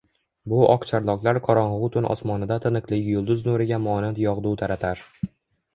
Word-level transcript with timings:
Bu 0.51 0.61
oqcharloqlar 0.75 1.39
qorong‘u 1.49 1.89
tun 1.97 2.07
osmonida 2.15 2.59
tiniqligi 2.65 3.15
yulduz 3.19 3.47
nuriga 3.51 3.81
monand 3.87 4.25
yog‘du 4.27 4.57
taratar 4.65 5.07